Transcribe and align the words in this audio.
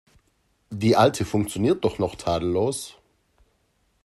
Die 0.71 0.95
alte 0.97 1.25
funktioniert 1.25 1.83
doch 1.85 1.99
noch 1.99 2.15
tadellos. 2.15 2.95